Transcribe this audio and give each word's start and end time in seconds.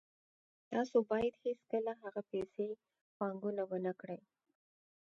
تاسو 0.71 0.97
باید 1.11 1.33
هیڅکله 1.45 1.91
هغه 2.01 2.21
پیسې 2.31 2.67
پانګونه 3.17 3.63
ونه 3.69 3.93
کړئ 3.99 4.19